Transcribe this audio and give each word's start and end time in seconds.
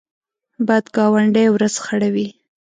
بد 0.67 0.85
ګاونډی 0.95 1.47
ورځ 1.51 1.75
خړوي 1.83 2.27